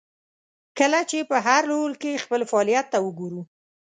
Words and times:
کله 0.79 0.99
چې 1.09 1.19
په 1.29 1.37
هر 1.47 1.61
رول 1.73 1.93
کې 2.01 2.21
خپل 2.23 2.41
فعالیت 2.51 2.85
ته 2.93 2.97
وګورو. 3.05 3.41